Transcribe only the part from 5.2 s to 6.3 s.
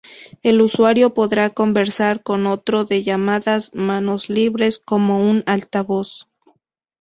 un altavoz.